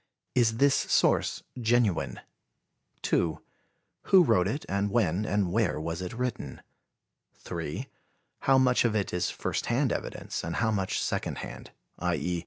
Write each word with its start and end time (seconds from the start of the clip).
Is 0.33 0.57
this 0.57 0.73
source 0.73 1.43
genuine? 1.59 2.21
2. 3.03 3.39
Who 4.05 4.23
wrote 4.23 4.47
it 4.47 4.65
and 4.67 4.89
when 4.89 5.25
and 5.27 5.51
where 5.51 5.79
was 5.79 6.01
it 6.01 6.13
written? 6.13 6.63
3. 7.35 7.87
How 8.39 8.57
much 8.57 8.83
of 8.83 8.95
it 8.95 9.13
is 9.13 9.29
first 9.29 9.67
hand 9.67 9.93
evidence 9.93 10.43
and 10.43 10.55
how 10.55 10.71
much 10.71 10.99
second 10.99 11.37
hand, 11.45 11.69
i. 11.99 12.15
e. 12.15 12.39